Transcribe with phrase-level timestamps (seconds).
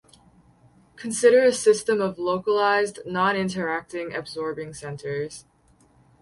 [0.95, 5.45] Consider a system of localized, non-interacting absorbing centers.